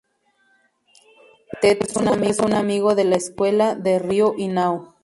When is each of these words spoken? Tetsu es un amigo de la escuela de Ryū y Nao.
Tetsu 1.61 2.01
es 2.23 2.39
un 2.39 2.53
amigo 2.55 2.95
de 2.95 3.03
la 3.03 3.15
escuela 3.17 3.75
de 3.75 3.99
Ryū 3.99 4.33
y 4.35 4.47
Nao. 4.47 4.95